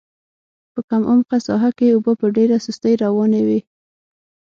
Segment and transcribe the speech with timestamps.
[0.73, 3.59] په کم عمقه ساحه کې اوبه په ډېره سستۍ روانې وې.